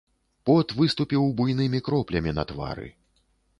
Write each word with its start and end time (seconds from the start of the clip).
Пот 0.49 0.73
выступіў 0.79 1.27
буйнымі 1.43 1.83
кроплямі 1.91 2.35
на 2.41 2.49
твары. 2.53 2.91